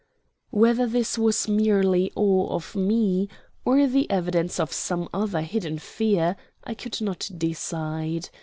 [0.49, 3.29] Whether this was merely awe of me,
[3.63, 8.31] or the evidence of some other hidden fear, I could not decide.